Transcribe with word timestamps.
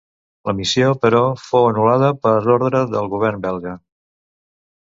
La 0.49 0.53
missió 0.59 0.87
però, 1.03 1.19
fou 1.51 1.69
anul·lada 1.73 2.11
per 2.25 2.33
ordre 2.57 2.83
del 2.95 3.13
govern 3.15 3.45
belga. 3.49 3.79